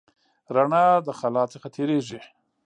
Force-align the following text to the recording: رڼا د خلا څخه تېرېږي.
رڼا 0.55 0.85
د 1.07 1.09
خلا 1.19 1.43
څخه 1.53 1.67
تېرېږي. 1.75 2.19